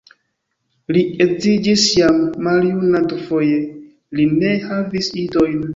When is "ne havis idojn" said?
4.37-5.67